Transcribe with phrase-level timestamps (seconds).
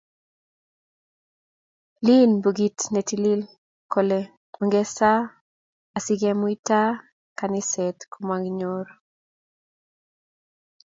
[2.05, 3.41] Liin bukuit ne tilil
[3.91, 5.19] koleongesaa
[5.97, 6.79] asikuamta
[7.39, 8.85] kaniset komanyokor